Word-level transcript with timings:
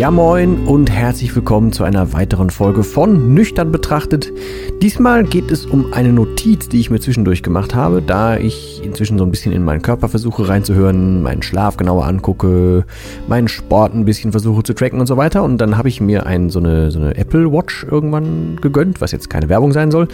Ja 0.00 0.10
moin 0.10 0.66
und 0.66 0.90
herzlich 0.90 1.36
willkommen 1.36 1.74
zu 1.74 1.84
einer 1.84 2.14
weiteren 2.14 2.48
Folge 2.48 2.84
von 2.84 3.34
Nüchtern 3.34 3.70
betrachtet. 3.70 4.32
Diesmal 4.80 5.24
geht 5.24 5.50
es 5.50 5.66
um 5.66 5.92
eine 5.92 6.10
Notiz, 6.10 6.70
die 6.70 6.80
ich 6.80 6.88
mir 6.88 7.00
zwischendurch 7.00 7.42
gemacht 7.42 7.74
habe, 7.74 8.00
da 8.00 8.38
ich 8.38 8.82
inzwischen 8.82 9.18
so 9.18 9.24
ein 9.24 9.30
bisschen 9.30 9.52
in 9.52 9.62
meinen 9.62 9.82
Körper 9.82 10.08
versuche 10.08 10.48
reinzuhören, 10.48 11.20
meinen 11.20 11.42
Schlaf 11.42 11.76
genauer 11.76 12.06
angucke, 12.06 12.86
meinen 13.28 13.48
Sport 13.48 13.94
ein 13.94 14.06
bisschen 14.06 14.30
versuche 14.32 14.62
zu 14.62 14.72
tracken 14.72 15.00
und 15.00 15.06
so 15.06 15.18
weiter. 15.18 15.42
Und 15.42 15.58
dann 15.58 15.76
habe 15.76 15.90
ich 15.90 16.00
mir 16.00 16.24
ein, 16.24 16.48
so, 16.48 16.60
eine, 16.60 16.90
so 16.90 16.98
eine 16.98 17.18
Apple 17.18 17.52
Watch 17.52 17.84
irgendwann 17.84 18.56
gegönnt, 18.62 19.02
was 19.02 19.12
jetzt 19.12 19.28
keine 19.28 19.50
Werbung 19.50 19.74
sein 19.74 19.90
soll. 19.90 20.08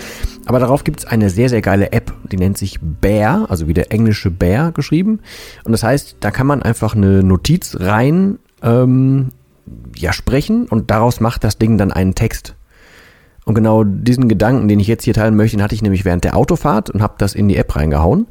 Aber 0.46 0.58
darauf 0.58 0.82
gibt 0.82 0.98
es 0.98 1.06
eine 1.06 1.30
sehr, 1.30 1.48
sehr 1.48 1.62
geile 1.62 1.92
App, 1.92 2.12
die 2.32 2.38
nennt 2.38 2.58
sich 2.58 2.80
Bear, 2.80 3.48
also 3.48 3.68
wie 3.68 3.74
der 3.74 3.92
englische 3.92 4.32
Bear 4.32 4.72
geschrieben. 4.72 5.20
Und 5.62 5.70
das 5.70 5.84
heißt, 5.84 6.16
da 6.18 6.32
kann 6.32 6.48
man 6.48 6.60
einfach 6.60 6.96
eine 6.96 7.22
Notiz 7.22 7.76
rein 7.78 8.40
ähm, 8.64 9.28
ja 9.96 10.12
sprechen 10.12 10.66
und 10.66 10.90
daraus 10.90 11.20
macht 11.20 11.44
das 11.44 11.58
Ding 11.58 11.78
dann 11.78 11.92
einen 11.92 12.14
Text. 12.14 12.54
Und 13.44 13.54
genau 13.54 13.84
diesen 13.84 14.28
Gedanken, 14.28 14.66
den 14.68 14.80
ich 14.80 14.88
jetzt 14.88 15.04
hier 15.04 15.14
teilen 15.14 15.36
möchte, 15.36 15.56
den 15.56 15.62
hatte 15.62 15.74
ich 15.74 15.82
nämlich 15.82 16.04
während 16.04 16.24
der 16.24 16.36
Autofahrt 16.36 16.90
und 16.90 17.00
habe 17.00 17.14
das 17.18 17.34
in 17.34 17.48
die 17.48 17.56
App 17.56 17.76
reingehauen. 17.76 18.26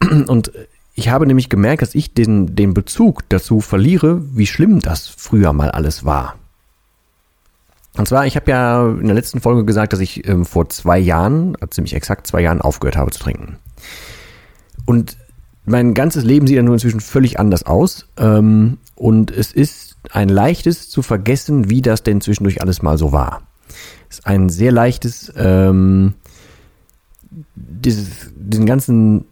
Und 0.28 0.52
ich 0.94 1.10
habe 1.10 1.26
nämlich 1.26 1.48
gemerkt, 1.48 1.82
dass 1.82 1.94
ich 1.94 2.14
den, 2.14 2.54
den 2.54 2.72
Bezug 2.72 3.28
dazu 3.28 3.60
verliere, 3.60 4.22
wie 4.34 4.46
schlimm 4.46 4.80
das 4.80 5.08
früher 5.08 5.52
mal 5.52 5.70
alles 5.70 6.04
war. 6.04 6.36
Und 7.96 8.08
zwar, 8.08 8.26
ich 8.26 8.36
habe 8.36 8.50
ja 8.50 8.88
in 8.88 9.06
der 9.06 9.14
letzten 9.14 9.40
Folge 9.40 9.64
gesagt, 9.64 9.92
dass 9.92 10.00
ich 10.00 10.26
ähm, 10.28 10.44
vor 10.44 10.68
zwei 10.68 10.98
Jahren, 10.98 11.56
also 11.56 11.68
ziemlich 11.68 11.94
exakt 11.94 12.26
zwei 12.26 12.40
Jahren, 12.40 12.60
aufgehört 12.60 12.96
habe 12.96 13.10
zu 13.10 13.20
trinken. 13.20 13.56
Und 14.84 15.16
mein 15.64 15.94
ganzes 15.94 16.24
Leben 16.24 16.46
sieht 16.46 16.56
ja 16.56 16.62
nun 16.62 16.74
inzwischen 16.74 17.00
völlig 17.00 17.38
anders 17.38 17.64
aus. 17.64 18.06
Ähm, 18.16 18.78
und 18.94 19.30
es 19.30 19.52
ist 19.52 19.85
ein 20.14 20.28
leichtes 20.28 20.88
zu 20.88 21.02
vergessen, 21.02 21.70
wie 21.70 21.82
das 21.82 22.02
denn 22.02 22.20
zwischendurch 22.20 22.60
alles 22.60 22.82
mal 22.82 22.98
so 22.98 23.12
war. 23.12 23.42
Ist 24.08 24.26
ein 24.26 24.48
sehr 24.48 24.72
leichtes, 24.72 25.32
ähm, 25.36 26.14
dieses, 27.54 28.32
diesen 28.36 28.66
ganzen 28.66 29.24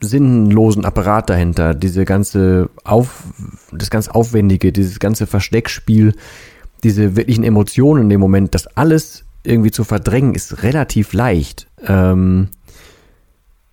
sinnlosen 0.00 0.84
Apparat 0.84 1.28
dahinter, 1.28 1.74
diese 1.74 2.04
ganze 2.04 2.70
auf, 2.84 3.24
das 3.72 3.90
ganz 3.90 4.08
Aufwendige, 4.08 4.72
dieses 4.72 4.98
ganze 4.98 5.26
Versteckspiel, 5.26 6.14
diese 6.82 7.16
wirklichen 7.16 7.44
Emotionen 7.44 8.04
in 8.04 8.08
dem 8.08 8.20
Moment, 8.20 8.54
das 8.54 8.66
alles 8.66 9.24
irgendwie 9.42 9.70
zu 9.70 9.84
verdrängen, 9.84 10.34
ist 10.34 10.62
relativ 10.62 11.12
leicht. 11.12 11.66
Ähm, 11.86 12.48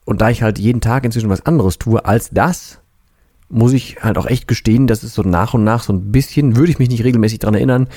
und 0.05 0.21
da 0.21 0.29
ich 0.29 0.41
halt 0.41 0.59
jeden 0.59 0.81
Tag 0.81 1.05
inzwischen 1.05 1.29
was 1.29 1.45
anderes 1.45 1.77
tue 1.77 2.03
als 2.05 2.29
das, 2.31 2.79
muss 3.49 3.73
ich 3.73 3.97
halt 4.01 4.17
auch 4.17 4.25
echt 4.25 4.47
gestehen, 4.47 4.87
dass 4.87 5.03
es 5.03 5.13
so 5.13 5.21
nach 5.21 5.53
und 5.53 5.63
nach 5.63 5.83
so 5.83 5.93
ein 5.93 6.11
bisschen, 6.11 6.55
würde 6.57 6.71
ich 6.71 6.79
mich 6.79 6.89
nicht 6.89 7.03
regelmäßig 7.03 7.39
dran 7.39 7.53
erinnern, 7.53 7.87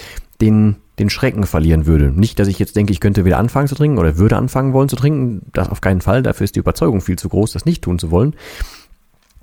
den, 0.41 0.77
den 0.99 1.11
Schrecken 1.11 1.45
verlieren 1.45 1.87
würde. 1.87 2.11
Nicht, 2.11 2.39
dass 2.39 2.49
ich 2.49 2.59
jetzt 2.59 2.77
denke, 2.77 2.93
ich 2.93 3.01
könnte 3.01 3.25
wieder 3.25 3.39
anfangen 3.39 3.69
zu 3.69 3.75
trinken 3.75 3.99
oder 3.99 4.17
würde 4.17 4.37
anfangen 4.37 4.73
wollen 4.73 4.89
zu 4.89 4.97
trinken. 4.97 5.43
Das 5.53 5.69
auf 5.69 5.81
keinen 5.81 6.01
Fall. 6.01 6.23
Dafür 6.23 6.45
ist 6.45 6.55
die 6.55 6.61
Überzeugung 6.61 7.01
viel 7.01 7.19
zu 7.19 7.29
groß, 7.29 7.53
das 7.53 7.65
nicht 7.65 7.83
tun 7.83 7.99
zu 7.99 8.11
wollen. 8.11 8.35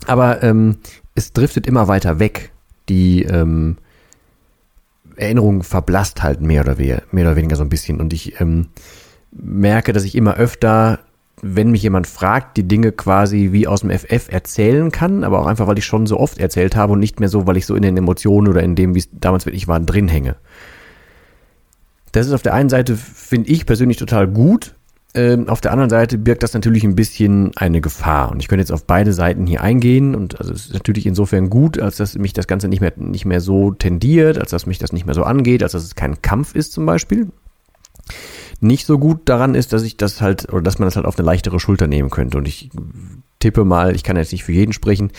Aber 0.06 0.44
ähm, 0.44 0.78
es 1.16 1.34
driftet 1.34 1.67
immer 1.67 1.88
weiter 1.88 2.19
weg. 2.19 2.51
Die 2.90 3.23
ähm, 3.23 3.78
Erinnerung 5.17 5.63
verblasst 5.63 6.23
halt 6.23 6.41
mehr 6.41 6.62
oder, 6.62 6.75
mehr, 6.75 7.03
mehr 7.12 7.25
oder 7.25 7.35
weniger 7.35 7.57
so 7.57 7.63
ein 7.63 7.69
bisschen. 7.69 8.00
Und 8.00 8.13
ich 8.13 8.40
ähm, 8.40 8.67
merke, 9.31 9.91
dass 9.91 10.03
ich 10.03 10.16
immer 10.16 10.35
öfter 10.35 11.00
wenn 11.41 11.69
mich 11.69 11.83
jemand 11.83 12.07
fragt, 12.07 12.57
die 12.57 12.67
Dinge 12.67 12.91
quasi 12.91 13.49
wie 13.51 13.67
aus 13.67 13.81
dem 13.81 13.91
FF 13.91 14.29
erzählen 14.29 14.91
kann, 14.91 15.23
aber 15.23 15.39
auch 15.39 15.45
einfach, 15.45 15.67
weil 15.67 15.77
ich 15.77 15.85
schon 15.85 16.07
so 16.07 16.19
oft 16.19 16.39
erzählt 16.39 16.75
habe 16.75 16.93
und 16.93 16.99
nicht 16.99 17.19
mehr 17.19 17.29
so, 17.29 17.45
weil 17.45 17.57
ich 17.57 17.65
so 17.65 17.75
in 17.75 17.83
den 17.83 17.95
Emotionen 17.95 18.47
oder 18.47 18.63
in 18.63 18.75
dem, 18.75 18.95
wie 18.95 18.99
es 18.99 19.09
damals 19.11 19.45
wirklich 19.45 19.67
war, 19.67 19.79
drin 19.79 20.07
hänge. 20.07 20.35
Das 22.11 22.25
ist 22.25 22.33
auf 22.33 22.41
der 22.41 22.55
einen 22.55 22.69
Seite, 22.69 22.95
finde 22.95 23.49
ich 23.51 23.67
persönlich 23.67 23.97
total 23.97 24.27
gut. 24.27 24.73
Ähm, 25.13 25.47
auf 25.47 25.61
der 25.61 25.71
anderen 25.71 25.91
Seite 25.91 26.17
birgt 26.17 26.41
das 26.41 26.53
natürlich 26.53 26.83
ein 26.83 26.95
bisschen 26.95 27.51
eine 27.55 27.81
Gefahr. 27.81 28.31
Und 28.31 28.41
ich 28.41 28.47
könnte 28.47 28.61
jetzt 28.61 28.71
auf 28.71 28.85
beide 28.85 29.13
Seiten 29.13 29.45
hier 29.45 29.61
eingehen. 29.61 30.15
Und 30.15 30.39
also 30.39 30.51
es 30.51 30.65
ist 30.65 30.73
natürlich 30.73 31.05
insofern 31.05 31.51
gut, 31.51 31.79
als 31.79 31.97
dass 31.97 32.17
mich 32.17 32.33
das 32.33 32.47
Ganze 32.47 32.67
nicht 32.67 32.81
mehr, 32.81 32.93
nicht 32.95 33.25
mehr 33.25 33.41
so 33.41 33.71
tendiert, 33.71 34.39
als 34.39 34.49
dass 34.49 34.65
mich 34.65 34.79
das 34.79 34.91
nicht 34.91 35.05
mehr 35.05 35.15
so 35.15 35.23
angeht, 35.23 35.61
als 35.61 35.73
dass 35.73 35.83
es 35.83 35.93
kein 35.93 36.21
Kampf 36.23 36.55
ist 36.55 36.71
zum 36.71 36.87
Beispiel 36.87 37.27
nicht 38.59 38.85
so 38.85 38.97
gut 38.97 39.22
daran 39.25 39.56
ist, 39.56 39.73
dass 39.73 39.84
ich 39.84 39.97
das 39.97 40.22
halt, 40.22 40.51
oder 40.51 40.62
dass 40.62 40.79
man 40.79 40.88
das 40.88 40.95
halt 40.95 41.06
auf 41.06 41.18
eine 41.18 41.25
leichtere 41.25 41.59
Schulter 41.59 41.88
nehmen 41.88 42.09
könnte. 42.09 42.38
Und 42.38 42.47
ich 42.47 42.69
tippe 43.40 43.66
mal, 43.66 43.95
ich 43.95 44.03
kann 44.03 44.18
jetzt 44.18 44.31
nicht 44.31 44.44
für 44.44 44.51
jeden 44.51 44.73
sprechen, 44.73 45.12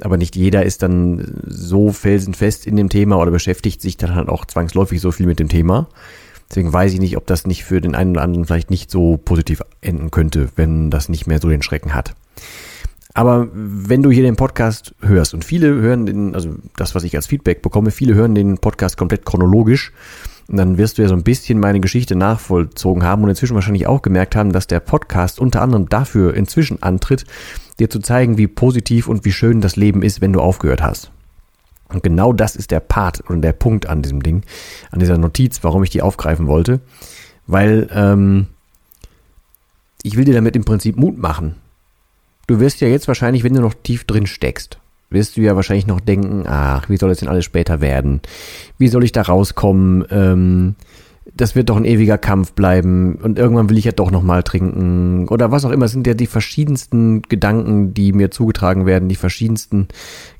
aber 0.00 0.16
nicht 0.16 0.36
jeder 0.36 0.64
ist 0.64 0.82
dann 0.82 1.42
so 1.46 1.92
felsenfest 1.92 2.66
in 2.66 2.76
dem 2.76 2.88
Thema 2.88 3.16
oder 3.16 3.30
beschäftigt 3.30 3.80
sich 3.80 3.96
dann 3.96 4.14
halt 4.14 4.28
auch 4.28 4.44
zwangsläufig 4.44 5.00
so 5.00 5.10
viel 5.10 5.26
mit 5.26 5.38
dem 5.38 5.48
Thema. 5.48 5.88
Deswegen 6.50 6.72
weiß 6.72 6.92
ich 6.92 7.00
nicht, 7.00 7.16
ob 7.16 7.26
das 7.26 7.46
nicht 7.46 7.64
für 7.64 7.80
den 7.80 7.94
einen 7.94 8.10
oder 8.10 8.22
anderen 8.22 8.44
vielleicht 8.44 8.70
nicht 8.70 8.90
so 8.90 9.16
positiv 9.16 9.62
enden 9.80 10.10
könnte, 10.10 10.50
wenn 10.56 10.90
das 10.90 11.08
nicht 11.08 11.26
mehr 11.26 11.40
so 11.40 11.48
den 11.48 11.62
Schrecken 11.62 11.94
hat. 11.94 12.14
Aber 13.14 13.48
wenn 13.52 14.02
du 14.02 14.10
hier 14.10 14.22
den 14.22 14.36
Podcast 14.36 14.94
hörst 15.00 15.34
und 15.34 15.44
viele 15.44 15.68
hören 15.68 16.06
den, 16.06 16.34
also 16.34 16.54
das, 16.76 16.94
was 16.94 17.04
ich 17.04 17.16
als 17.16 17.26
Feedback 17.26 17.62
bekomme, 17.62 17.90
viele 17.90 18.14
hören 18.14 18.34
den 18.34 18.58
Podcast 18.58 18.96
komplett 18.96 19.24
chronologisch 19.24 19.92
und 20.48 20.56
dann 20.56 20.78
wirst 20.78 20.98
du 20.98 21.02
ja 21.02 21.08
so 21.08 21.14
ein 21.14 21.22
bisschen 21.22 21.60
meine 21.60 21.80
Geschichte 21.80 22.16
nachvollzogen 22.16 23.04
haben 23.04 23.22
und 23.22 23.30
inzwischen 23.30 23.54
wahrscheinlich 23.54 23.86
auch 23.86 24.02
gemerkt 24.02 24.36
haben, 24.36 24.52
dass 24.52 24.66
der 24.66 24.80
Podcast 24.80 25.40
unter 25.40 25.62
anderem 25.62 25.88
dafür 25.88 26.34
inzwischen 26.34 26.82
antritt, 26.82 27.24
dir 27.78 27.88
zu 27.88 28.00
zeigen, 28.00 28.38
wie 28.38 28.46
positiv 28.46 29.08
und 29.08 29.24
wie 29.24 29.32
schön 29.32 29.60
das 29.60 29.76
Leben 29.76 30.02
ist, 30.02 30.20
wenn 30.20 30.32
du 30.32 30.40
aufgehört 30.40 30.82
hast. 30.82 31.10
Und 31.88 32.02
genau 32.02 32.32
das 32.32 32.56
ist 32.56 32.70
der 32.70 32.80
Part 32.80 33.20
und 33.20 33.42
der 33.42 33.52
Punkt 33.52 33.86
an 33.86 34.02
diesem 34.02 34.22
Ding, 34.22 34.42
an 34.90 34.98
dieser 34.98 35.18
Notiz, 35.18 35.62
warum 35.62 35.82
ich 35.82 35.90
die 35.90 36.02
aufgreifen 36.02 36.46
wollte. 36.46 36.80
Weil 37.46 37.88
ähm, 37.92 38.46
ich 40.02 40.16
will 40.16 40.24
dir 40.24 40.34
damit 40.34 40.56
im 40.56 40.64
Prinzip 40.64 40.96
Mut 40.96 41.18
machen. 41.18 41.56
Du 42.46 42.60
wirst 42.60 42.80
ja 42.80 42.88
jetzt 42.88 43.08
wahrscheinlich, 43.08 43.44
wenn 43.44 43.54
du 43.54 43.60
noch 43.60 43.74
tief 43.74 44.04
drin 44.04 44.26
steckst, 44.26 44.78
wirst 45.12 45.36
du 45.36 45.40
ja 45.40 45.56
wahrscheinlich 45.56 45.86
noch 45.86 46.00
denken, 46.00 46.44
ach, 46.46 46.88
wie 46.88 46.96
soll 46.96 47.10
es 47.10 47.18
denn 47.18 47.28
alles 47.28 47.44
später 47.44 47.80
werden? 47.80 48.20
Wie 48.78 48.88
soll 48.88 49.04
ich 49.04 49.12
da 49.12 49.22
rauskommen? 49.22 50.04
Ähm, 50.10 50.74
das 51.34 51.54
wird 51.54 51.70
doch 51.70 51.76
ein 51.76 51.84
ewiger 51.84 52.18
Kampf 52.18 52.52
bleiben 52.52 53.14
und 53.22 53.38
irgendwann 53.38 53.70
will 53.70 53.78
ich 53.78 53.84
ja 53.84 53.92
doch 53.92 54.10
nochmal 54.10 54.42
trinken 54.42 55.28
oder 55.28 55.52
was 55.52 55.64
auch 55.64 55.70
immer. 55.70 55.84
Es 55.84 55.92
sind 55.92 56.06
ja 56.06 56.14
die 56.14 56.26
verschiedensten 56.26 57.22
Gedanken, 57.22 57.94
die 57.94 58.12
mir 58.12 58.32
zugetragen 58.32 58.86
werden, 58.86 59.08
die 59.08 59.14
verschiedensten 59.14 59.86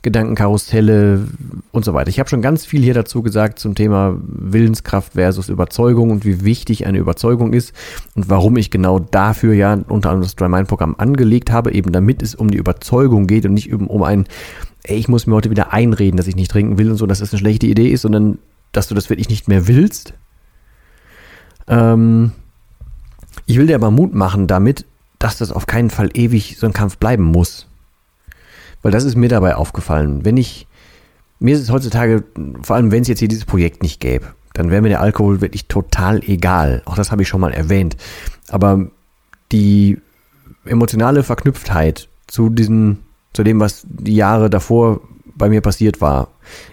Gedankenkarusselle 0.03 1.29
und 1.71 1.85
so 1.85 1.95
weiter. 1.95 2.09
Ich 2.09 2.19
habe 2.19 2.29
schon 2.29 2.43
ganz 2.43 2.67
viel 2.67 2.83
hier 2.83 2.95
dazu 2.95 3.23
gesagt 3.23 3.61
zum 3.61 3.77
Thema 3.77 4.17
Willenskraft 4.27 5.13
versus 5.13 5.49
Überzeugung 5.49 6.11
und 6.11 6.25
wie 6.25 6.45
wichtig 6.45 6.85
eine 6.85 6.99
Überzeugung 6.99 7.53
ist 7.53 7.73
und 8.17 8.29
warum 8.29 8.57
ich 8.57 8.73
genau 8.73 8.99
dafür 8.99 9.55
ja 9.55 9.75
unter 9.75 10.11
anderem 10.11 10.23
das 10.23 10.35
Dry 10.35 10.49
Mind 10.49 10.67
Programm 10.67 10.97
angelegt 10.99 11.53
habe, 11.53 11.73
eben 11.73 11.93
damit 11.93 12.23
es 12.23 12.35
um 12.35 12.51
die 12.51 12.59
Überzeugung 12.59 13.29
geht 13.29 13.47
und 13.47 13.55
nicht 13.55 13.73
um, 13.73 13.87
um 13.87 14.03
ein 14.03 14.27
ey, 14.83 14.99
ich 14.99 15.07
muss 15.07 15.29
mir 15.29 15.37
heute 15.37 15.51
wieder 15.51 15.73
einreden, 15.73 16.17
dass 16.17 16.27
ich 16.27 16.35
nicht 16.35 16.51
trinken 16.51 16.77
will 16.77 16.91
und 16.91 16.97
so, 16.97 17.07
dass 17.07 17.21
das 17.21 17.33
eine 17.33 17.39
schlechte 17.39 17.69
Idee 17.69 17.91
ist, 17.91 18.03
sondern 18.03 18.39
dass 18.73 18.89
du 18.89 18.97
das 18.97 19.11
wirklich 19.11 19.29
nicht 19.29 19.47
mehr 19.47 19.69
willst 19.69 20.15
ähm, 21.69 22.33
ich 23.47 23.59
will 23.59 23.67
dir 23.67 23.77
aber 23.77 23.91
Mut 23.91 24.15
machen 24.15 24.47
damit, 24.47 24.85
dass 25.19 25.39
das 25.39 25.53
auf 25.53 25.67
keinen 25.67 25.91
Fall 25.91 26.11
ewig 26.15 26.57
so 26.59 26.67
ein 26.67 26.73
Kampf 26.73 26.99
bleiben 26.99 27.25
muss. 27.25 27.69
Weil 28.83 28.93
das 28.93 29.05
ist 29.05 29.17
mir 29.17 29.29
dabei 29.29 29.55
aufgefallen. 29.55 30.25
Wenn 30.25 30.37
ich, 30.37 30.67
mir 31.39 31.55
ist 31.55 31.63
es 31.63 31.71
heutzutage, 31.71 32.25
vor 32.63 32.77
allem 32.77 32.91
wenn 32.91 33.03
es 33.03 33.09
jetzt 33.09 33.21
hier 33.21 33.29
dieses 33.29 33.45
Projekt 33.45 33.83
nicht 33.83 34.01
gäbe, 34.01 34.27
dann 34.55 34.71
wäre 34.71 34.83
mir 34.83 34.89
der 34.89 35.01
Alkohol 35.01 35.41
wirklich 35.41 35.67
total 35.69 36.23
egal. 36.25 36.83
Auch 36.85 36.97
das 36.97 37.11
habe 37.11 37.23
ich 37.23 37.29
schon 37.29 37.41
mal 37.41 37.53
erwähnt. 37.53 37.97
Aber 38.49 38.89
die 39.53 39.99
emotionale 40.65 41.23
Verknüpftheit 41.23 42.09
zu 42.27 42.49
diesen, 42.49 42.99
zu 43.33 43.45
dem, 43.45 43.61
was 43.61 43.87
die 43.89 44.17
Jahre 44.17 44.51
davor 44.51 45.01
bei 45.37 45.49
mir 45.49 45.61
passiert 45.61 46.01
war, 46.01 46.29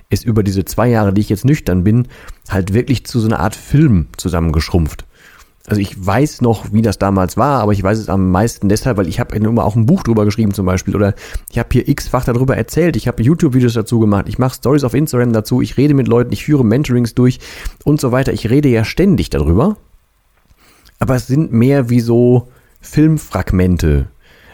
ist 0.09 0.25
über 0.25 0.44
diese 0.44 0.65
zwei 0.65 0.88
Jahre, 0.89 1.13
die 1.13 1.21
ich 1.21 1.29
jetzt 1.29 1.45
nüchtern 1.45 1.83
bin, 1.83 2.07
halt 2.50 2.73
wirklich 2.73 3.06
zu 3.06 3.19
so 3.19 3.27
einer 3.27 3.39
Art 3.39 3.56
Film 3.56 4.07
zusammengeschrumpft. 4.17 5.06
Also 5.69 5.81
ich 5.81 6.03
weiß 6.03 6.41
noch, 6.41 6.73
wie 6.73 6.81
das 6.81 6.97
damals 6.97 7.38
war, 7.38 7.61
aber 7.61 7.73
ich 7.73 7.83
weiß 7.83 8.00
es 8.00 8.09
am 8.09 8.31
meisten 8.31 8.69
deshalb, 8.69 8.97
weil 8.97 9.07
ich 9.07 9.19
habe 9.19 9.35
immer 9.35 9.63
auch 9.63 9.75
ein 9.75 9.85
Buch 9.85 10.01
drüber 10.01 10.25
geschrieben 10.25 10.51
zum 10.51 10.65
Beispiel 10.65 10.95
oder 10.95 11.13
ich 11.51 11.59
habe 11.59 11.69
hier 11.71 11.88
x-fach 11.88 12.25
darüber 12.25 12.57
erzählt, 12.57 12.95
ich 12.95 13.07
habe 13.07 13.21
YouTube-Videos 13.21 13.73
dazu 13.73 14.00
gemacht, 14.00 14.25
ich 14.27 14.39
mache 14.39 14.56
Stories 14.56 14.83
auf 14.83 14.95
Instagram 14.95 15.31
dazu, 15.31 15.62
ich 15.62 15.77
rede 15.77 15.94
mit 15.94 16.07
Leuten, 16.07 16.33
ich 16.33 16.45
führe 16.45 16.65
Mentorings 16.65 17.13
durch 17.13 17.39
und 17.83 18.01
so 18.01 18.12
weiter. 18.12 18.33
Ich 18.33 18.50
rede 18.50 18.67
ja 18.67 18.83
ständig 18.83 19.29
darüber, 19.29 19.77
aber 20.97 21.15
es 21.15 21.27
sind 21.27 21.53
mehr 21.53 21.91
wie 21.91 22.00
so 22.00 22.47
Filmfragmente, 22.81 24.07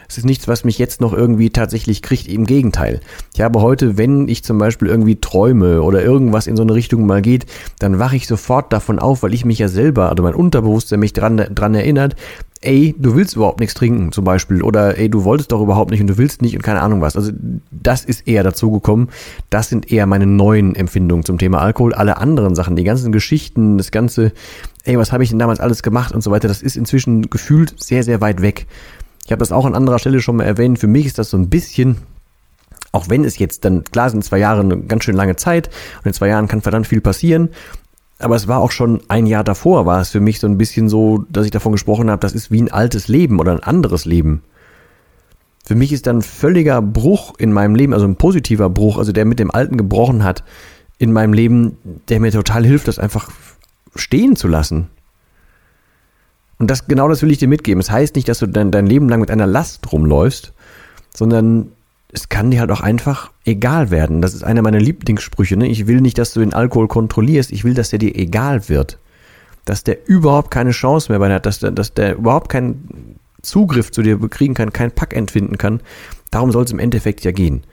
es 0.08 0.18
ist 0.18 0.24
nichts, 0.24 0.48
was 0.48 0.64
mich 0.64 0.78
jetzt 0.78 1.00
noch 1.00 1.12
irgendwie 1.12 1.50
tatsächlich 1.50 2.02
kriegt. 2.02 2.28
Im 2.28 2.44
Gegenteil. 2.44 3.00
Ich 3.34 3.40
habe 3.40 3.60
heute, 3.60 3.96
wenn 3.98 4.28
ich 4.28 4.44
zum 4.44 4.58
Beispiel 4.58 4.88
irgendwie 4.88 5.16
träume 5.16 5.82
oder 5.82 6.02
irgendwas 6.02 6.46
in 6.46 6.56
so 6.56 6.62
eine 6.62 6.74
Richtung 6.74 7.06
mal 7.06 7.22
geht, 7.22 7.46
dann 7.78 7.98
wache 7.98 8.16
ich 8.16 8.26
sofort 8.26 8.72
davon 8.72 8.98
auf, 8.98 9.22
weil 9.22 9.34
ich 9.34 9.44
mich 9.44 9.58
ja 9.58 9.68
selber, 9.68 10.10
also 10.10 10.22
mein 10.22 10.34
Unterbewusstsein 10.34 11.00
mich 11.00 11.12
dran, 11.12 11.36
dran 11.36 11.74
erinnert, 11.74 12.16
ey, 12.62 12.94
du 12.98 13.14
willst 13.14 13.36
überhaupt 13.36 13.60
nichts 13.60 13.74
trinken 13.74 14.12
zum 14.12 14.24
Beispiel 14.24 14.62
oder 14.62 14.98
ey, 14.98 15.08
du 15.08 15.24
wolltest 15.24 15.52
doch 15.52 15.62
überhaupt 15.62 15.90
nicht 15.90 16.00
und 16.00 16.06
du 16.08 16.18
willst 16.18 16.42
nicht 16.42 16.56
und 16.56 16.62
keine 16.62 16.80
Ahnung 16.80 17.00
was. 17.00 17.16
Also 17.16 17.32
das 17.70 18.04
ist 18.04 18.26
eher 18.26 18.42
dazu 18.42 18.70
gekommen. 18.70 19.08
Das 19.50 19.68
sind 19.68 19.92
eher 19.92 20.06
meine 20.06 20.26
neuen 20.26 20.74
Empfindungen 20.74 21.24
zum 21.24 21.38
Thema 21.38 21.60
Alkohol. 21.60 21.94
Alle 21.94 22.16
anderen 22.16 22.54
Sachen, 22.54 22.76
die 22.76 22.84
ganzen 22.84 23.12
Geschichten, 23.12 23.78
das 23.78 23.90
ganze, 23.90 24.32
ey, 24.84 24.98
was 24.98 25.12
habe 25.12 25.22
ich 25.22 25.30
denn 25.30 25.38
damals 25.38 25.60
alles 25.60 25.82
gemacht 25.82 26.14
und 26.14 26.22
so 26.22 26.30
weiter, 26.30 26.48
das 26.48 26.62
ist 26.62 26.76
inzwischen 26.76 27.30
gefühlt 27.30 27.74
sehr, 27.78 28.02
sehr 28.02 28.20
weit 28.20 28.42
weg. 28.42 28.66
Ich 29.26 29.32
habe 29.32 29.40
das 29.40 29.50
auch 29.50 29.66
an 29.66 29.74
anderer 29.74 29.98
Stelle 29.98 30.20
schon 30.20 30.36
mal 30.36 30.44
erwähnt. 30.44 30.78
Für 30.78 30.86
mich 30.86 31.04
ist 31.04 31.18
das 31.18 31.30
so 31.30 31.36
ein 31.36 31.50
bisschen, 31.50 31.96
auch 32.92 33.08
wenn 33.08 33.24
es 33.24 33.38
jetzt 33.38 33.64
dann, 33.64 33.82
klar 33.82 34.08
sind 34.08 34.24
zwei 34.24 34.38
Jahre 34.38 34.60
eine 34.60 34.78
ganz 34.78 35.02
schön 35.02 35.16
lange 35.16 35.34
Zeit 35.34 35.68
und 35.98 36.06
in 36.06 36.12
zwei 36.12 36.28
Jahren 36.28 36.46
kann 36.46 36.62
verdammt 36.62 36.86
viel 36.86 37.00
passieren. 37.00 37.50
Aber 38.20 38.36
es 38.36 38.46
war 38.46 38.60
auch 38.60 38.70
schon 38.70 39.00
ein 39.08 39.26
Jahr 39.26 39.42
davor, 39.42 39.84
war 39.84 40.00
es 40.00 40.10
für 40.10 40.20
mich 40.20 40.38
so 40.38 40.46
ein 40.46 40.56
bisschen 40.56 40.88
so, 40.88 41.24
dass 41.28 41.44
ich 41.44 41.50
davon 41.50 41.72
gesprochen 41.72 42.08
habe, 42.08 42.20
das 42.20 42.34
ist 42.34 42.52
wie 42.52 42.62
ein 42.62 42.70
altes 42.70 43.08
Leben 43.08 43.40
oder 43.40 43.50
ein 43.50 43.62
anderes 43.62 44.04
Leben. 44.04 44.42
Für 45.64 45.74
mich 45.74 45.92
ist 45.92 46.06
dann 46.06 46.22
völliger 46.22 46.80
Bruch 46.80 47.34
in 47.36 47.52
meinem 47.52 47.74
Leben, 47.74 47.92
also 47.94 48.06
ein 48.06 48.14
positiver 48.14 48.70
Bruch, 48.70 48.96
also 48.96 49.10
der 49.10 49.24
mit 49.24 49.40
dem 49.40 49.50
Alten 49.50 49.76
gebrochen 49.76 50.22
hat 50.22 50.44
in 50.98 51.12
meinem 51.12 51.32
Leben, 51.32 51.76
der 52.08 52.20
mir 52.20 52.30
total 52.30 52.64
hilft, 52.64 52.86
das 52.86 53.00
einfach 53.00 53.28
stehen 53.96 54.36
zu 54.36 54.46
lassen. 54.46 54.86
Und 56.58 56.70
das, 56.70 56.86
genau 56.86 57.08
das 57.08 57.22
will 57.22 57.30
ich 57.30 57.38
dir 57.38 57.48
mitgeben. 57.48 57.80
Es 57.80 57.86
das 57.86 57.94
heißt 57.94 58.16
nicht, 58.16 58.28
dass 58.28 58.38
du 58.38 58.46
dein, 58.46 58.70
dein 58.70 58.86
Leben 58.86 59.08
lang 59.08 59.20
mit 59.20 59.30
einer 59.30 59.46
Last 59.46 59.92
rumläufst, 59.92 60.52
sondern 61.14 61.72
es 62.12 62.28
kann 62.28 62.50
dir 62.50 62.60
halt 62.60 62.70
auch 62.70 62.80
einfach 62.80 63.30
egal 63.44 63.90
werden. 63.90 64.22
Das 64.22 64.32
ist 64.32 64.42
einer 64.42 64.62
meiner 64.62 64.80
Lieblingssprüche. 64.80 65.56
Ne? 65.56 65.68
Ich 65.68 65.86
will 65.86 66.00
nicht, 66.00 66.18
dass 66.18 66.32
du 66.32 66.40
den 66.40 66.54
Alkohol 66.54 66.88
kontrollierst. 66.88 67.52
Ich 67.52 67.64
will, 67.64 67.74
dass 67.74 67.90
der 67.90 67.98
dir 67.98 68.14
egal 68.16 68.68
wird. 68.68 68.98
Dass 69.64 69.84
der 69.84 70.08
überhaupt 70.08 70.50
keine 70.50 70.70
Chance 70.70 71.10
mehr 71.10 71.18
bei 71.18 71.28
dir 71.28 71.34
hat, 71.34 71.46
dass 71.46 71.58
der, 71.58 71.72
dass 71.72 71.92
der 71.92 72.16
überhaupt 72.16 72.48
keinen 72.48 73.18
Zugriff 73.42 73.90
zu 73.90 74.02
dir 74.02 74.18
bekriegen 74.18 74.54
kann, 74.54 74.72
keinen 74.72 74.92
Pack 74.92 75.14
entfinden 75.14 75.58
kann. 75.58 75.80
Darum 76.30 76.52
soll 76.52 76.64
es 76.64 76.70
im 76.70 76.78
Endeffekt 76.78 77.24
ja 77.24 77.32
gehen. 77.32 77.64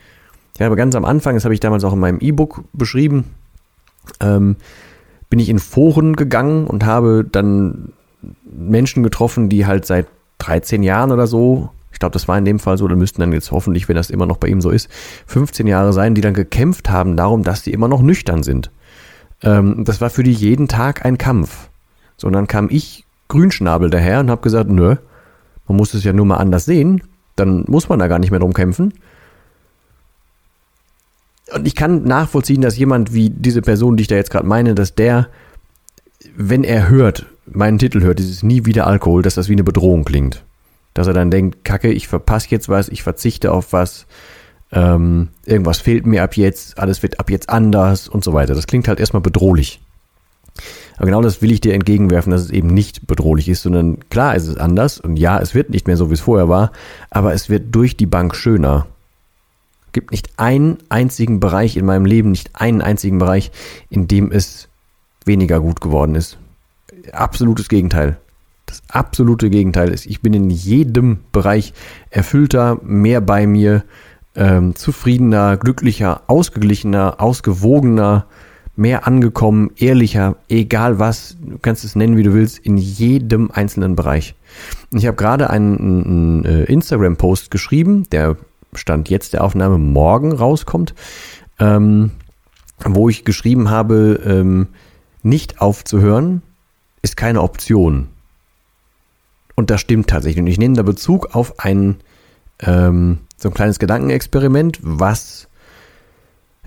Ich 0.55 0.61
habe 0.61 0.75
ganz 0.75 0.95
am 0.95 1.05
Anfang, 1.05 1.35
das 1.35 1.45
habe 1.45 1.53
ich 1.53 1.59
damals 1.59 1.83
auch 1.83 1.93
in 1.93 1.99
meinem 1.99 2.19
E-Book 2.19 2.63
beschrieben, 2.73 3.25
ähm, 4.19 4.55
bin 5.29 5.39
ich 5.39 5.49
in 5.49 5.57
Foren 5.57 6.15
gegangen 6.15 6.67
und 6.67 6.85
habe 6.85 7.25
dann 7.29 7.93
Menschen 8.55 9.03
getroffen, 9.03 9.49
die 9.49 9.65
halt 9.65 9.85
seit 9.85 10.07
13 10.39 10.83
Jahren 10.83 11.11
oder 11.11 11.27
so, 11.27 11.69
ich 11.91 11.99
glaube, 11.99 12.13
das 12.13 12.27
war 12.27 12.37
in 12.37 12.45
dem 12.45 12.59
Fall 12.59 12.77
so, 12.77 12.87
dann 12.87 12.97
müssten 12.97 13.21
dann 13.21 13.31
jetzt 13.31 13.51
hoffentlich, 13.51 13.87
wenn 13.87 13.95
das 13.95 14.09
immer 14.09 14.25
noch 14.25 14.37
bei 14.37 14.47
ihm 14.47 14.61
so 14.61 14.71
ist, 14.71 14.89
15 15.27 15.67
Jahre 15.67 15.93
sein, 15.93 16.15
die 16.15 16.21
dann 16.21 16.33
gekämpft 16.33 16.89
haben 16.89 17.15
darum, 17.15 17.43
dass 17.43 17.63
sie 17.63 17.71
immer 17.71 17.87
noch 17.87 18.01
nüchtern 18.01 18.43
sind. 18.43 18.71
Ähm, 19.43 19.83
das 19.85 20.01
war 20.01 20.09
für 20.09 20.23
die 20.23 20.33
jeden 20.33 20.67
Tag 20.67 21.05
ein 21.05 21.17
Kampf. 21.17 21.69
So, 22.17 22.27
und 22.27 22.33
dann 22.33 22.47
kam 22.47 22.67
ich 22.69 23.05
Grünschnabel 23.27 23.89
daher 23.89 24.19
und 24.19 24.29
habe 24.29 24.41
gesagt, 24.41 24.69
nö, 24.69 24.95
man 25.67 25.77
muss 25.77 25.93
es 25.93 26.03
ja 26.03 26.13
nur 26.13 26.25
mal 26.25 26.37
anders 26.37 26.65
sehen, 26.65 27.03
dann 27.35 27.63
muss 27.67 27.89
man 27.89 27.99
da 27.99 28.07
gar 28.07 28.19
nicht 28.19 28.31
mehr 28.31 28.39
drum 28.39 28.53
kämpfen. 28.53 28.93
Und 31.53 31.67
ich 31.67 31.75
kann 31.75 32.03
nachvollziehen, 32.03 32.61
dass 32.61 32.77
jemand 32.77 33.13
wie 33.13 33.29
diese 33.29 33.61
Person, 33.61 33.97
die 33.97 34.01
ich 34.01 34.07
da 34.07 34.15
jetzt 34.15 34.31
gerade 34.31 34.47
meine, 34.47 34.75
dass 34.75 34.95
der, 34.95 35.27
wenn 36.35 36.63
er 36.63 36.89
hört, 36.89 37.27
meinen 37.45 37.77
Titel 37.77 38.01
hört, 38.01 38.19
dieses 38.19 38.43
Nie 38.43 38.65
wieder 38.65 38.87
Alkohol, 38.87 39.21
dass 39.21 39.35
das 39.35 39.49
wie 39.49 39.53
eine 39.53 39.63
Bedrohung 39.63 40.05
klingt. 40.05 40.43
Dass 40.93 41.07
er 41.07 41.13
dann 41.13 41.31
denkt, 41.31 41.65
Kacke, 41.65 41.91
ich 41.91 42.07
verpasse 42.07 42.47
jetzt 42.49 42.69
was, 42.69 42.89
ich 42.89 43.03
verzichte 43.03 43.51
auf 43.51 43.73
was, 43.73 44.05
ähm, 44.71 45.29
irgendwas 45.45 45.79
fehlt 45.79 46.05
mir 46.05 46.23
ab 46.23 46.35
jetzt, 46.37 46.79
alles 46.79 47.03
wird 47.03 47.19
ab 47.19 47.29
jetzt 47.29 47.49
anders 47.49 48.07
und 48.07 48.23
so 48.23 48.33
weiter. 48.33 48.55
Das 48.55 48.67
klingt 48.67 48.87
halt 48.87 48.99
erstmal 48.99 49.21
bedrohlich. 49.21 49.81
Aber 50.97 51.07
genau 51.07 51.21
das 51.21 51.41
will 51.41 51.51
ich 51.51 51.61
dir 51.61 51.73
entgegenwerfen, 51.73 52.31
dass 52.31 52.41
es 52.41 52.51
eben 52.51 52.67
nicht 52.67 53.07
bedrohlich 53.07 53.49
ist, 53.49 53.63
sondern 53.63 53.99
klar 54.09 54.35
ist 54.35 54.47
es 54.47 54.57
anders 54.57 54.99
und 54.99 55.17
ja, 55.17 55.39
es 55.39 55.55
wird 55.55 55.71
nicht 55.71 55.87
mehr 55.87 55.97
so, 55.97 56.09
wie 56.09 56.13
es 56.13 56.21
vorher 56.21 56.49
war, 56.49 56.71
aber 57.09 57.33
es 57.33 57.49
wird 57.49 57.73
durch 57.73 57.97
die 57.97 58.05
Bank 58.05 58.35
schöner. 58.35 58.85
Es 59.87 59.93
gibt 59.93 60.11
nicht 60.11 60.29
einen 60.37 60.77
einzigen 60.89 61.39
Bereich 61.39 61.77
in 61.77 61.85
meinem 61.85 62.05
Leben, 62.05 62.29
nicht 62.29 62.51
einen 62.53 62.81
einzigen 62.81 63.17
Bereich, 63.17 63.51
in 63.89 64.07
dem 64.07 64.31
es 64.31 64.69
weniger 65.25 65.59
gut 65.59 65.81
geworden 65.81 66.13
ist 66.13 66.37
absolutes 67.11 67.69
Gegenteil. 67.69 68.17
Das 68.65 68.81
absolute 68.87 69.49
Gegenteil 69.49 69.89
ist, 69.89 70.05
ich 70.05 70.21
bin 70.21 70.33
in 70.33 70.49
jedem 70.49 71.19
Bereich 71.31 71.73
erfüllter, 72.09 72.79
mehr 72.81 73.21
bei 73.21 73.45
mir, 73.45 73.83
ähm, 74.35 74.75
zufriedener, 74.75 75.57
glücklicher, 75.57 76.23
ausgeglichener, 76.27 77.21
ausgewogener, 77.21 78.25
mehr 78.75 79.05
angekommen, 79.05 79.69
ehrlicher, 79.77 80.37
egal 80.49 80.97
was, 80.97 81.37
du 81.39 81.59
kannst 81.61 81.83
es 81.83 81.95
nennen, 81.95 82.17
wie 82.17 82.23
du 82.23 82.33
willst, 82.33 82.57
in 82.57 82.77
jedem 82.77 83.51
einzelnen 83.51 83.95
Bereich. 83.95 84.33
Ich 84.91 85.05
habe 85.05 85.17
gerade 85.17 85.49
einen, 85.49 85.77
einen 85.77 86.45
äh, 86.45 86.63
Instagram-Post 86.63 87.51
geschrieben, 87.51 88.09
der 88.11 88.37
Stand 88.73 89.09
jetzt 89.09 89.33
der 89.33 89.43
Aufnahme 89.43 89.77
morgen 89.77 90.31
rauskommt, 90.31 90.95
ähm, 91.59 92.11
wo 92.83 93.09
ich 93.09 93.25
geschrieben 93.25 93.69
habe, 93.69 94.19
ähm, 94.25 94.67
nicht 95.21 95.61
aufzuhören, 95.61 96.41
ist 97.03 97.15
keine 97.15 97.41
Option. 97.41 98.07
Und 99.55 99.69
das 99.69 99.81
stimmt 99.81 100.09
tatsächlich. 100.09 100.41
Und 100.41 100.47
ich 100.47 100.57
nehme 100.57 100.75
da 100.75 100.81
Bezug 100.81 101.35
auf 101.35 101.59
ein, 101.59 101.97
ähm, 102.59 103.19
so 103.37 103.49
ein 103.49 103.53
kleines 103.53 103.77
Gedankenexperiment, 103.77 104.79
was 104.81 105.47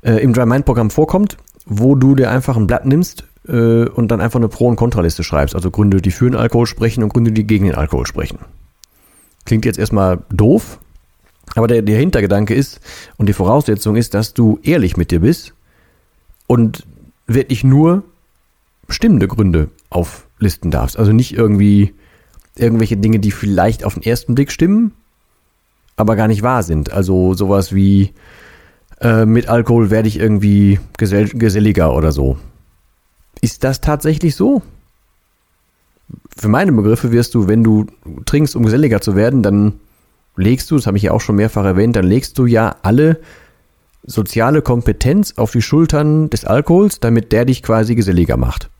äh, 0.02 0.22
im 0.22 0.32
Dry 0.32 0.46
Mind 0.46 0.64
Programm 0.64 0.90
vorkommt, 0.90 1.36
wo 1.64 1.96
du 1.96 2.14
dir 2.14 2.30
einfach 2.30 2.56
ein 2.56 2.68
Blatt 2.68 2.86
nimmst 2.86 3.24
äh, 3.48 3.86
und 3.88 4.08
dann 4.08 4.20
einfach 4.20 4.38
eine 4.38 4.48
Pro- 4.48 4.68
und 4.68 4.76
Kontraliste 4.76 5.24
schreibst. 5.24 5.56
Also 5.56 5.70
Gründe, 5.70 6.00
die 6.00 6.12
für 6.12 6.30
den 6.30 6.38
Alkohol 6.38 6.66
sprechen 6.66 7.02
und 7.02 7.12
Gründe, 7.12 7.32
die 7.32 7.44
gegen 7.44 7.64
den 7.64 7.74
Alkohol 7.74 8.06
sprechen. 8.06 8.38
Klingt 9.46 9.64
jetzt 9.64 9.78
erstmal 9.78 10.18
doof, 10.30 10.78
aber 11.54 11.66
der, 11.66 11.82
der 11.82 11.98
Hintergedanke 11.98 12.54
ist 12.54 12.80
und 13.16 13.28
die 13.28 13.32
Voraussetzung 13.32 13.96
ist, 13.96 14.14
dass 14.14 14.34
du 14.34 14.58
ehrlich 14.62 14.96
mit 14.96 15.10
dir 15.10 15.20
bist 15.20 15.54
und 16.46 16.86
wirklich 17.26 17.64
nur 17.64 18.04
stimmende 18.88 19.26
Gründe 19.28 19.70
auf 19.90 20.25
listen 20.38 20.70
darfst. 20.70 20.98
Also 20.98 21.12
nicht 21.12 21.34
irgendwie 21.34 21.94
irgendwelche 22.56 22.96
Dinge, 22.96 23.18
die 23.18 23.30
vielleicht 23.30 23.84
auf 23.84 23.94
den 23.94 24.02
ersten 24.02 24.34
Blick 24.34 24.50
stimmen, 24.50 24.92
aber 25.96 26.16
gar 26.16 26.28
nicht 26.28 26.42
wahr 26.42 26.62
sind. 26.62 26.92
Also 26.92 27.34
sowas 27.34 27.74
wie 27.74 28.12
äh, 29.00 29.26
mit 29.26 29.48
Alkohol 29.48 29.90
werde 29.90 30.08
ich 30.08 30.18
irgendwie 30.18 30.80
gesell 30.96 31.28
geselliger 31.28 31.94
oder 31.94 32.12
so. 32.12 32.38
Ist 33.40 33.64
das 33.64 33.80
tatsächlich 33.80 34.34
so? 34.34 34.62
Für 36.36 36.48
meine 36.48 36.72
Begriffe 36.72 37.12
wirst 37.12 37.34
du, 37.34 37.48
wenn 37.48 37.64
du 37.64 37.86
trinkst, 38.24 38.56
um 38.56 38.64
geselliger 38.64 39.00
zu 39.00 39.16
werden, 39.16 39.42
dann 39.42 39.80
legst 40.36 40.70
du, 40.70 40.76
das 40.76 40.86
habe 40.86 40.96
ich 40.96 41.04
ja 41.04 41.12
auch 41.12 41.20
schon 41.20 41.36
mehrfach 41.36 41.64
erwähnt, 41.64 41.96
dann 41.96 42.06
legst 42.06 42.38
du 42.38 42.46
ja 42.46 42.76
alle 42.82 43.18
soziale 44.04 44.62
Kompetenz 44.62 45.34
auf 45.36 45.50
die 45.50 45.62
Schultern 45.62 46.30
des 46.30 46.44
Alkohols, 46.44 47.00
damit 47.00 47.32
der 47.32 47.44
dich 47.44 47.62
quasi 47.62 47.94
geselliger 47.94 48.36
macht. 48.36 48.70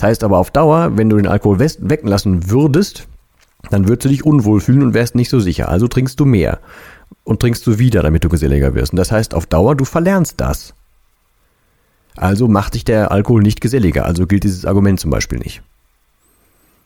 Das 0.00 0.08
heißt 0.08 0.24
aber 0.24 0.38
auf 0.38 0.50
Dauer, 0.50 0.96
wenn 0.96 1.10
du 1.10 1.18
den 1.18 1.26
Alkohol 1.26 1.58
weglassen 1.58 2.48
würdest, 2.48 3.06
dann 3.68 3.86
würdest 3.86 4.06
du 4.06 4.08
dich 4.08 4.24
unwohl 4.24 4.62
fühlen 4.62 4.82
und 4.82 4.94
wärst 4.94 5.14
nicht 5.14 5.28
so 5.28 5.40
sicher. 5.40 5.68
Also 5.68 5.88
trinkst 5.88 6.18
du 6.18 6.24
mehr 6.24 6.60
und 7.22 7.40
trinkst 7.40 7.66
du 7.66 7.78
wieder, 7.78 8.02
damit 8.02 8.24
du 8.24 8.30
geselliger 8.30 8.74
wirst. 8.74 8.94
Und 8.94 8.96
das 8.96 9.12
heißt 9.12 9.34
auf 9.34 9.44
Dauer, 9.44 9.76
du 9.76 9.84
verlernst 9.84 10.40
das. 10.40 10.72
Also 12.16 12.48
macht 12.48 12.76
dich 12.76 12.84
der 12.86 13.10
Alkohol 13.10 13.42
nicht 13.42 13.60
geselliger. 13.60 14.06
Also 14.06 14.26
gilt 14.26 14.44
dieses 14.44 14.64
Argument 14.64 14.98
zum 14.98 15.10
Beispiel 15.10 15.38
nicht. 15.38 15.60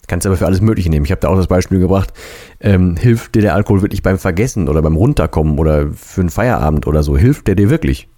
Kannst 0.09 0.27
aber 0.27 0.37
für 0.37 0.47
alles 0.47 0.61
Mögliche 0.61 0.91
nehmen. 0.91 1.05
Ich 1.05 1.13
habe 1.13 1.21
da 1.21 1.29
auch 1.29 1.37
das 1.37 1.47
Beispiel 1.47 1.79
gebracht. 1.79 2.13
Ähm, 2.59 2.97
hilft 2.97 3.37
dir 3.37 3.43
der 3.43 3.55
Alkohol 3.55 3.83
wirklich 3.83 4.03
beim 4.03 4.19
Vergessen 4.19 4.69
oder 4.69 4.83
beim 4.83 4.97
Runterkommen 4.97 5.61
oder 5.61 5.87
für 5.93 6.23
einen 6.23 6.31
Feierabend 6.31 6.89
oder 6.89 7.05
so? 7.05 7.17
Hilft 7.17 7.47
der 7.47 7.55
dir 7.55 7.71
wirklich? 7.71 8.09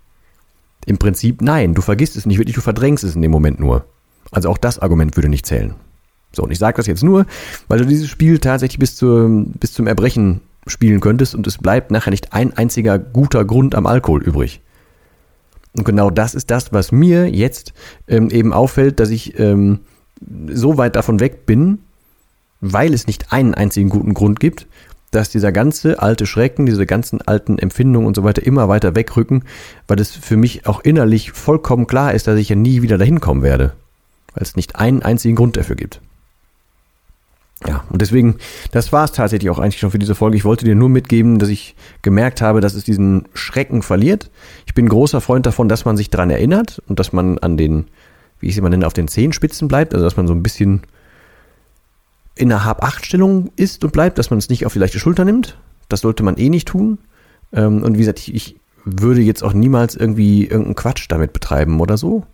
Im 0.87 0.97
Prinzip 0.97 1.43
nein. 1.43 1.75
Du 1.75 1.83
vergisst 1.83 2.17
es 2.17 2.25
nicht 2.25 2.38
wirklich, 2.38 2.57
du 2.57 2.62
verdrängst 2.62 3.05
es 3.05 3.15
in 3.15 3.21
dem 3.21 3.31
Moment 3.31 3.61
nur. 3.61 3.85
Also 4.30 4.49
auch 4.50 4.59
das 4.59 4.78
Argument 4.78 5.16
würde 5.16 5.28
nicht 5.28 5.47
zählen. 5.47 5.75
So, 6.33 6.42
und 6.42 6.50
ich 6.50 6.59
sage 6.59 6.76
das 6.76 6.87
jetzt 6.87 7.02
nur, 7.02 7.26
weil 7.68 7.78
du 7.78 7.87
dieses 7.87 8.09
Spiel 8.09 8.38
tatsächlich 8.38 8.78
bis, 8.78 8.97
zur, 8.97 9.28
bis 9.28 9.73
zum 9.73 9.87
Erbrechen 9.87 10.40
spielen 10.66 11.00
könntest 11.00 11.35
und 11.35 11.47
es 11.47 11.59
bleibt 11.59 11.90
nachher 11.90 12.11
nicht 12.11 12.33
ein 12.33 12.56
einziger 12.56 12.99
guter 12.99 13.45
Grund 13.45 13.75
am 13.75 13.87
Alkohol 13.87 14.23
übrig. 14.23 14.61
Und 15.76 15.85
genau 15.85 16.11
das 16.11 16.35
ist 16.35 16.50
das, 16.50 16.73
was 16.73 16.92
mir 16.92 17.28
jetzt 17.28 17.73
ähm, 18.09 18.30
eben 18.30 18.52
auffällt, 18.52 18.99
dass 18.99 19.11
ich 19.11 19.38
ähm, 19.38 19.80
so 20.49 20.78
weit 20.78 20.97
davon 20.97 21.21
weg 21.21 21.47
bin, 21.47 21.78
weil 22.61 22.95
es 22.95 23.06
nicht 23.06 23.33
einen 23.33 23.54
einzigen 23.54 23.90
guten 23.90 24.14
Grund 24.14 24.40
gibt, 24.40 24.66
dass 25.11 25.28
dieser 25.30 25.52
ganze 25.52 26.02
alte 26.02 26.26
Schrecken, 26.26 26.66
diese 26.66 26.87
ganzen 26.87 27.21
alten 27.23 27.59
Empfindungen 27.59 28.06
und 28.06 28.16
so 28.16 28.25
weiter 28.25 28.45
immer 28.45 28.68
weiter 28.68 28.95
wegrücken, 28.95 29.45
weil 29.87 30.00
es 30.00 30.11
für 30.11 30.37
mich 30.37 30.66
auch 30.66 30.80
innerlich 30.80 31.33
vollkommen 31.33 31.87
klar 31.87 32.14
ist, 32.14 32.26
dass 32.26 32.38
ich 32.38 32.49
ja 32.49 32.56
nie 32.56 32.83
wieder 32.83 32.99
dahin 32.99 33.21
kommen 33.21 33.42
werde, 33.42 33.75
weil 34.37 34.43
es 34.43 34.55
nicht 34.55 34.76
einen 34.76 35.02
einzigen 35.02 35.35
Grund 35.35 35.57
dafür 35.57 35.76
gibt. 35.76 36.00
Ja, 37.66 37.85
und 37.88 38.02
deswegen, 38.02 38.37
das 38.71 38.93
war 38.93 39.05
es 39.05 39.12
tatsächlich 39.12 39.49
auch 39.49 39.59
eigentlich 39.59 39.78
schon 39.78 39.90
für 39.90 39.99
diese 39.99 40.14
Folge. 40.14 40.37
Ich 40.37 40.45
wollte 40.45 40.66
dir 40.66 40.75
nur 40.75 40.90
mitgeben, 40.90 41.38
dass 41.38 41.49
ich 41.49 41.75
gemerkt 42.02 42.43
habe, 42.43 42.61
dass 42.61 42.75
es 42.75 42.85
diesen 42.85 43.26
Schrecken 43.33 43.81
verliert. 43.81 44.31
Ich 44.66 44.75
bin 44.75 44.88
großer 44.90 45.23
Freund 45.23 45.47
davon, 45.47 45.69
dass 45.69 45.87
man 45.87 45.97
sich 45.97 46.11
daran 46.11 46.28
erinnert 46.28 46.83
und 46.87 47.00
dass 47.00 47.14
man 47.14 47.38
an 47.38 47.57
den, 47.57 47.87
wie 48.40 48.49
ich 48.49 48.52
es 48.52 48.59
immer 48.59 48.69
nenne, 48.69 48.87
auf 48.87 48.93
den 48.93 49.09
Zehenspitzen 49.09 49.69
bleibt, 49.69 49.95
also 49.95 50.05
dass 50.05 50.19
man 50.19 50.26
so 50.26 50.35
ein 50.35 50.43
bisschen 50.43 50.83
in 52.35 52.52
einer 52.52 52.66
Hab-Acht-Stellung 52.66 53.50
ist 53.57 53.83
und 53.85 53.93
bleibt, 53.93 54.19
dass 54.19 54.28
man 54.28 54.38
es 54.38 54.50
nicht 54.50 54.66
auf 54.66 54.75
die 54.75 54.78
leichte 54.78 54.99
Schulter 54.99 55.25
nimmt. 55.25 55.59
Das 55.88 56.02
sollte 56.02 56.23
man 56.23 56.37
eh 56.37 56.50
nicht 56.50 56.69
tun. 56.69 56.99
Ähm, 57.55 57.83
und 57.83 57.95
wie 57.95 58.00
gesagt, 58.00 58.19
ich, 58.19 58.35
ich 58.35 58.57
würde 58.85 59.23
jetzt 59.23 59.43
auch 59.43 59.55
niemals 59.55 59.97
irgendwie 59.97 60.45
irgendeinen 60.45 60.75
Quatsch 60.75 61.07
damit 61.09 61.33
betreiben 61.33 61.81
oder 61.81 61.97
so. 61.97 62.26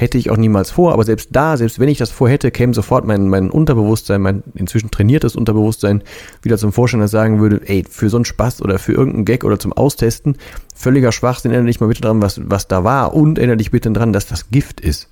Hätte 0.00 0.16
ich 0.16 0.30
auch 0.30 0.36
niemals 0.36 0.70
vor, 0.70 0.92
aber 0.92 1.02
selbst 1.02 1.30
da, 1.32 1.56
selbst 1.56 1.80
wenn 1.80 1.88
ich 1.88 1.98
das 1.98 2.12
vorhätte, 2.12 2.52
käme 2.52 2.72
sofort 2.72 3.04
mein, 3.04 3.28
mein 3.28 3.50
Unterbewusstsein, 3.50 4.22
mein 4.22 4.44
inzwischen 4.54 4.92
trainiertes 4.92 5.34
Unterbewusstsein 5.34 6.04
wieder 6.40 6.56
zum 6.56 6.72
Vorschein, 6.72 7.00
das 7.00 7.10
sagen 7.10 7.40
würde, 7.40 7.62
ey, 7.66 7.82
für 7.82 8.08
so 8.08 8.16
einen 8.16 8.24
Spaß 8.24 8.62
oder 8.62 8.78
für 8.78 8.92
irgendeinen 8.92 9.24
Gag 9.24 9.42
oder 9.42 9.58
zum 9.58 9.72
Austesten, 9.72 10.36
völliger 10.72 11.10
Schwachsinn, 11.10 11.50
erinnere 11.50 11.66
dich 11.66 11.80
mal 11.80 11.88
bitte 11.88 12.02
dran, 12.02 12.22
was, 12.22 12.40
was 12.44 12.68
da 12.68 12.84
war 12.84 13.12
und 13.12 13.38
erinnere 13.38 13.56
dich 13.56 13.72
bitte 13.72 13.90
dran, 13.90 14.12
dass 14.12 14.26
das 14.26 14.50
Gift 14.52 14.80
ist. 14.80 15.08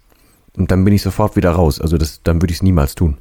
Und 0.57 0.71
dann 0.71 0.85
bin 0.85 0.95
ich 0.95 1.03
sofort 1.03 1.35
wieder 1.35 1.51
raus. 1.51 1.81
Also 1.81 1.99
das, 1.99 2.23
dann 2.23 2.41
würde 2.41 2.53
ich 2.53 2.59
es 2.59 2.63
niemals 2.63 2.95
tun. 2.95 3.17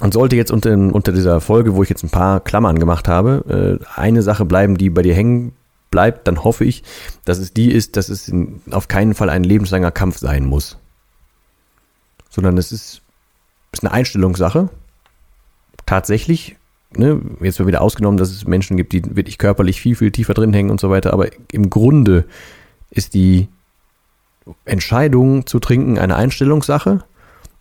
Und 0.00 0.14
sollte 0.14 0.36
jetzt 0.36 0.50
unter, 0.50 0.72
unter 0.72 1.12
dieser 1.12 1.42
Folge, 1.42 1.76
wo 1.76 1.82
ich 1.82 1.90
jetzt 1.90 2.02
ein 2.02 2.08
paar 2.08 2.40
Klammern 2.40 2.78
gemacht 2.78 3.08
habe, 3.08 3.78
äh, 3.84 4.00
eine 4.00 4.22
Sache 4.22 4.46
bleiben, 4.46 4.78
die 4.78 4.88
bei 4.88 5.02
dir 5.02 5.12
hängen 5.12 5.52
bleibt, 5.90 6.26
dann 6.28 6.44
hoffe 6.44 6.64
ich, 6.64 6.82
dass 7.24 7.38
es 7.38 7.52
die 7.52 7.70
ist, 7.70 7.96
dass 7.96 8.08
es 8.08 8.32
auf 8.70 8.88
keinen 8.88 9.14
Fall 9.14 9.30
ein 9.30 9.44
lebenslanger 9.44 9.90
Kampf 9.90 10.18
sein 10.18 10.44
muss. 10.44 10.78
Sondern 12.30 12.58
es 12.58 12.72
ist, 12.72 13.02
ist 13.72 13.84
eine 13.84 13.92
Einstellungssache. 13.92 14.68
Tatsächlich, 15.86 16.56
ne, 16.94 17.20
jetzt 17.40 17.58
mal 17.58 17.66
wieder 17.66 17.80
ausgenommen, 17.80 18.18
dass 18.18 18.30
es 18.30 18.46
Menschen 18.46 18.76
gibt, 18.76 18.92
die 18.92 19.16
wirklich 19.16 19.38
körperlich 19.38 19.80
viel, 19.80 19.96
viel 19.96 20.10
tiefer 20.10 20.34
drin 20.34 20.52
hängen 20.52 20.70
und 20.70 20.80
so 20.80 20.90
weiter, 20.90 21.12
aber 21.12 21.28
im 21.50 21.70
Grunde 21.70 22.26
ist 22.90 23.14
die 23.14 23.48
Entscheidung 24.64 25.46
zu 25.46 25.58
trinken 25.58 25.98
eine 25.98 26.16
Einstellungssache 26.16 27.04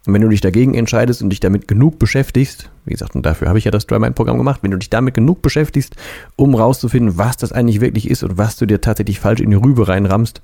und 0.08 0.14
wenn 0.14 0.22
du 0.22 0.30
dich 0.30 0.40
dagegen 0.40 0.74
entscheidest 0.74 1.22
und 1.22 1.30
dich 1.32 1.42
damit 1.42 1.68
genug 1.68 2.00
beschäftigst, 2.00 2.70
wie 2.86 2.92
gesagt, 2.92 3.14
und 3.16 3.26
dafür 3.26 3.50
habe 3.50 3.60
ich 3.60 3.66
ja 3.66 3.72
das 3.72 3.88
Dry-Mind-Programm 3.88 4.38
gemacht, 4.38 4.62
wenn 4.64 4.72
du 4.72 4.78
dich 4.78 4.90
damit 4.90 5.14
genug 5.14 5.42
beschäftigst, 5.42 5.98
um 6.38 6.56
rauszufinden, 6.56 7.18
was 7.18 7.36
das 7.36 7.52
eigentlich 7.52 7.82
wirklich 7.82 8.10
ist 8.10 8.24
und 8.24 8.38
was 8.38 8.56
du 8.56 8.66
dir 8.66 8.80
tatsächlich 8.80 9.20
falsch 9.20 9.42
in 9.42 9.50
die 9.50 9.58
Rübe 9.58 9.90
reinrammst, 9.90 10.42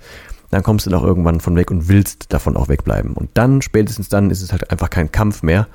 dann 0.52 0.64
kommst 0.64 0.86
du 0.86 0.90
doch 0.90 1.02
irgendwann 1.02 1.40
von 1.40 1.56
weg 1.56 1.72
und 1.72 1.88
willst 1.88 2.34
davon 2.34 2.58
auch 2.58 2.68
wegbleiben. 2.68 3.14
Und 3.14 3.30
dann, 3.36 3.62
spätestens 3.62 4.10
dann, 4.10 4.32
ist 4.32 4.42
es 4.42 4.52
halt 4.52 4.70
einfach 4.70 4.90
kein 4.90 5.14
Kampf 5.14 5.44
mehr, 5.44 5.68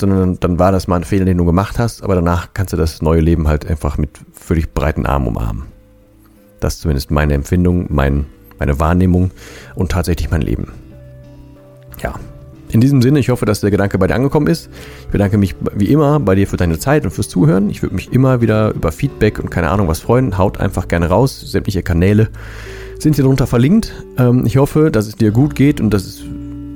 sondern 0.00 0.40
dann 0.40 0.58
war 0.58 0.72
das 0.72 0.88
mal 0.88 0.96
ein 0.96 1.04
Fehler, 1.04 1.26
den 1.26 1.38
du 1.38 1.44
gemacht 1.44 1.78
hast, 1.78 2.02
aber 2.02 2.16
danach 2.16 2.54
kannst 2.54 2.72
du 2.72 2.76
das 2.76 3.02
neue 3.02 3.20
Leben 3.20 3.46
halt 3.46 3.66
einfach 3.66 3.98
mit 3.98 4.18
völlig 4.32 4.74
breiten 4.74 5.06
Armen 5.06 5.28
umarmen. 5.28 5.66
Das 6.58 6.74
ist 6.74 6.80
zumindest 6.80 7.12
meine 7.12 7.34
Empfindung, 7.34 7.86
mein, 7.88 8.26
meine 8.58 8.80
Wahrnehmung 8.80 9.30
und 9.76 9.92
tatsächlich 9.92 10.28
mein 10.28 10.42
Leben. 10.42 10.72
Ja, 12.02 12.16
in 12.70 12.80
diesem 12.80 13.02
Sinne, 13.02 13.18
ich 13.18 13.28
hoffe, 13.28 13.46
dass 13.46 13.60
der 13.60 13.70
Gedanke 13.70 13.98
bei 13.98 14.06
dir 14.06 14.14
angekommen 14.14 14.48
ist. 14.48 14.68
Ich 15.02 15.08
bedanke 15.08 15.38
mich 15.38 15.54
wie 15.74 15.86
immer 15.86 16.18
bei 16.20 16.34
dir 16.34 16.46
für 16.46 16.56
deine 16.56 16.78
Zeit 16.78 17.04
und 17.04 17.10
fürs 17.10 17.28
Zuhören. 17.28 17.70
Ich 17.70 17.82
würde 17.82 17.94
mich 17.94 18.12
immer 18.12 18.40
wieder 18.40 18.72
über 18.72 18.92
Feedback 18.92 19.38
und 19.38 19.50
keine 19.50 19.70
Ahnung 19.70 19.88
was 19.88 20.00
freuen. 20.00 20.36
Haut 20.38 20.58
einfach 20.58 20.88
gerne 20.88 21.08
raus. 21.08 21.40
Sämtliche 21.40 21.82
Kanäle 21.82 22.28
sind 22.98 23.14
hier 23.14 23.24
drunter 23.24 23.46
verlinkt. 23.46 23.92
Ähm, 24.18 24.44
ich 24.46 24.56
hoffe, 24.56 24.90
dass 24.90 25.06
es 25.06 25.16
dir 25.16 25.30
gut 25.30 25.54
geht 25.54 25.80
und 25.80 25.90
dass 25.90 26.04
es 26.04 26.24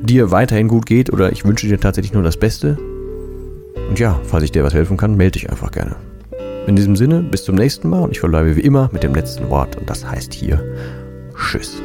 dir 0.02 0.30
weiterhin 0.30 0.68
gut 0.68 0.87
geht 0.87 1.12
oder 1.12 1.32
ich 1.32 1.44
wünsche 1.44 1.66
dir 1.66 1.78
tatsächlich 1.78 2.12
nur 2.12 2.23
das 2.23 2.37
Beste. 2.37 2.78
Und 3.88 3.99
ja, 3.99 4.20
falls 4.25 4.44
ich 4.44 4.52
dir 4.52 4.64
was 4.64 4.75
helfen 4.75 4.97
kann, 4.97 5.16
melde 5.16 5.32
dich 5.32 5.50
einfach 5.50 5.73
gerne. 5.73 5.97
In 6.66 6.76
diesem 6.76 6.94
Sinne, 6.94 7.23
bis 7.23 7.44
zum 7.44 7.56
nächsten 7.56 7.88
Mal 7.88 8.02
und 8.02 8.12
ich 8.12 8.20
verbleibe 8.20 8.54
wie 8.56 8.61
immer 8.61 8.90
mit 8.92 9.02
dem 9.02 9.14
letzten 9.14 9.49
Wort 9.50 9.76
und 9.76 9.90
das 9.90 10.09
heißt 10.09 10.32
hier 10.32 10.62
Tschüss. 11.37 11.82